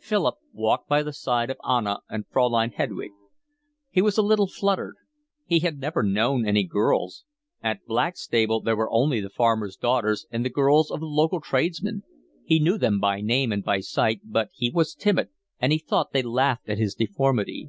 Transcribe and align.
Philip 0.00 0.36
walked 0.54 0.88
by 0.88 1.02
the 1.02 1.12
side 1.12 1.50
of 1.50 1.58
Anna 1.62 1.98
and 2.08 2.24
Fraulein 2.28 2.70
Hedwig. 2.70 3.10
He 3.90 4.00
was 4.00 4.16
a 4.16 4.22
little 4.22 4.46
fluttered. 4.46 4.94
He 5.44 5.58
had 5.58 5.78
never 5.78 6.02
known 6.02 6.46
any 6.48 6.62
girls. 6.64 7.26
At 7.62 7.84
Blackstable 7.84 8.62
there 8.62 8.76
were 8.76 8.90
only 8.90 9.20
the 9.20 9.28
farmers' 9.28 9.76
daughters 9.76 10.24
and 10.30 10.42
the 10.42 10.48
girls 10.48 10.90
of 10.90 11.00
the 11.00 11.06
local 11.06 11.42
tradesmen. 11.42 12.02
He 12.46 12.58
knew 12.60 12.78
them 12.78 12.98
by 12.98 13.20
name 13.20 13.52
and 13.52 13.62
by 13.62 13.80
sight, 13.80 14.22
but 14.24 14.48
he 14.54 14.70
was 14.70 14.94
timid, 14.94 15.28
and 15.60 15.70
he 15.70 15.76
thought 15.76 16.12
they 16.14 16.22
laughed 16.22 16.70
at 16.70 16.78
his 16.78 16.94
deformity. 16.94 17.68